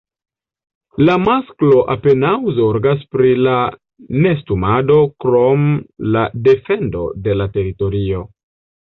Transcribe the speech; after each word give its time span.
La 1.07 1.15
masklo 1.23 1.75
apenaŭ 1.95 2.31
zorgas 2.59 3.03
pri 3.15 3.33
la 3.47 3.57
nestumado 4.27 4.95
krom 5.25 5.67
la 6.15 6.23
defendo 6.49 7.03
de 7.29 7.37
la 7.37 7.47
teritorio. 7.59 8.23